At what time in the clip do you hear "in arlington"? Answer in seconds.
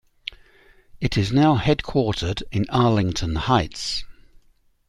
2.51-3.35